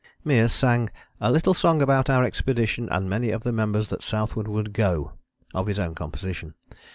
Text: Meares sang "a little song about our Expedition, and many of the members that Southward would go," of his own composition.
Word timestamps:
Meares 0.25 0.49
sang 0.49 0.89
"a 1.19 1.31
little 1.31 1.53
song 1.53 1.79
about 1.79 2.09
our 2.09 2.23
Expedition, 2.23 2.89
and 2.89 3.07
many 3.07 3.29
of 3.29 3.43
the 3.43 3.51
members 3.51 3.89
that 3.91 4.01
Southward 4.01 4.47
would 4.47 4.73
go," 4.73 5.13
of 5.53 5.67
his 5.67 5.77
own 5.77 5.93
composition. 5.93 6.55